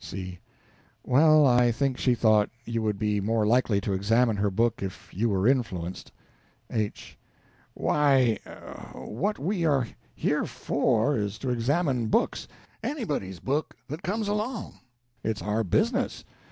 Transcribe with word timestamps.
C. 0.03 0.39
Well, 1.03 1.45
I 1.45 1.71
think 1.71 1.99
she 1.99 2.15
thought 2.15 2.49
you 2.65 2.81
would 2.81 2.97
be 2.97 3.21
more 3.21 3.45
likely 3.45 3.79
to 3.81 3.93
examine 3.93 4.35
her 4.37 4.49
book 4.49 4.81
if 4.81 5.09
you 5.13 5.29
were 5.29 5.47
influenced. 5.47 6.11
H. 6.71 7.19
Why, 7.75 8.39
what 8.93 9.37
we 9.37 9.63
are 9.63 9.85
here 10.15 10.45
_for 10.45 11.15
_is 11.19 11.37
to 11.41 11.51
examine 11.51 12.07
books 12.07 12.47
anybody's 12.81 13.39
book 13.39 13.75
that 13.89 14.01
comes 14.01 14.27
along. 14.27 14.79
It's 15.23 15.43
our 15.43 15.63
business. 15.63 16.23